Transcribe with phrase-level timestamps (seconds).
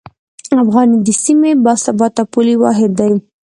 [0.63, 3.13] افغانۍ د سیمې باثباته پولي واحد و.